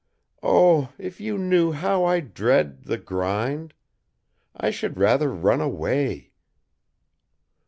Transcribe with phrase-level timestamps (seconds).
[0.41, 3.75] Oh, if you knew how I dread the grind!
[4.57, 6.31] I should rather run away."